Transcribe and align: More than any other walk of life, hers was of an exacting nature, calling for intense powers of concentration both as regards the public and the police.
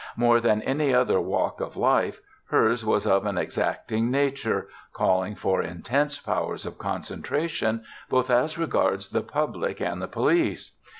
More 0.15 0.41
than 0.41 0.63
any 0.63 0.95
other 0.95 1.21
walk 1.21 1.61
of 1.61 1.77
life, 1.77 2.21
hers 2.45 2.83
was 2.83 3.05
of 3.05 3.27
an 3.27 3.37
exacting 3.37 4.09
nature, 4.09 4.67
calling 4.93 5.35
for 5.35 5.61
intense 5.61 6.17
powers 6.17 6.65
of 6.65 6.79
concentration 6.79 7.83
both 8.09 8.31
as 8.31 8.57
regards 8.57 9.09
the 9.09 9.21
public 9.21 9.79
and 9.79 10.01
the 10.01 10.07
police. 10.07 10.71